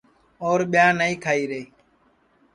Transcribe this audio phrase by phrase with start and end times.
[0.45, 1.61] اور ٻیاں نائی کھائی رے